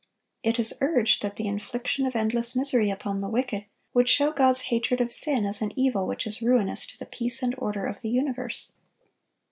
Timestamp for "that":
1.21-1.35